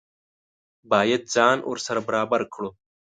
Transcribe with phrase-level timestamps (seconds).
[0.91, 2.69] باید ځان ورسره برابر کړو.